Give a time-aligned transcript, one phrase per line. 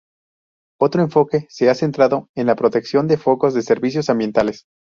[0.79, 4.65] Otro enfoque se ha centrado en la protección de focos de servicios ambientales.